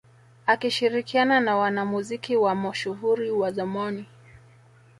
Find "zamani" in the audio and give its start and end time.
3.51-4.05